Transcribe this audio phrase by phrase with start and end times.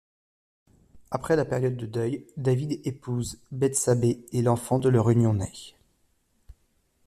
[1.11, 5.51] Après la période de deuil, David épouse Bethsabée et l'enfant de leur union naît.